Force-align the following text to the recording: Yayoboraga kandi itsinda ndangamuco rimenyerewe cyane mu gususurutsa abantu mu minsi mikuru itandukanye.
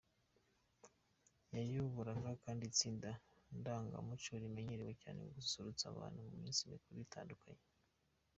Yayoboraga 1.55 2.29
kandi 2.43 2.63
itsinda 2.71 3.09
ndangamuco 3.59 4.31
rimenyerewe 4.41 4.93
cyane 5.01 5.17
mu 5.25 5.29
gususurutsa 5.35 5.83
abantu 5.89 6.17
mu 6.25 6.31
minsi 6.41 6.69
mikuru 6.71 6.97
itandukanye. 7.07 7.63